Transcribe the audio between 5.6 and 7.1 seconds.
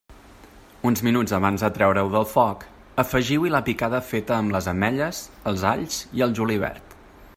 alls i el julivert.